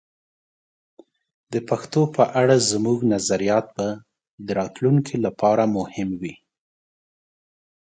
د 1.53 1.55
پښتو 1.69 2.01
په 2.15 2.23
اړه 2.41 2.55
زموږ 2.71 2.99
نظریات 3.13 3.65
به 3.75 3.87
د 4.45 4.47
راتلونکي 4.59 5.15
لپاره 5.25 5.63
مهم 5.77 6.09
وي. 6.21 6.35